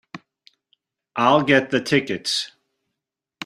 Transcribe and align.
I'll 1.15 1.43
get 1.43 1.69
the 1.69 1.79
tickets. 1.79 2.53